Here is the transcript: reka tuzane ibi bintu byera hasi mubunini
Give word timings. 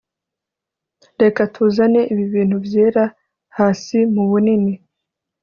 reka 1.21 1.41
tuzane 1.55 2.01
ibi 2.11 2.25
bintu 2.33 2.57
byera 2.65 3.03
hasi 3.57 3.97
mubunini 4.13 4.73